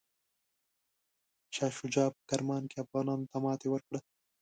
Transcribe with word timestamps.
شاه 1.55 1.71
شجاع 1.79 2.09
په 2.15 2.21
کرمان 2.29 2.63
کې 2.69 2.77
افغانانو 2.83 3.29
ته 3.31 3.37
ماته 3.43 3.67
ورکړه. 3.69 3.99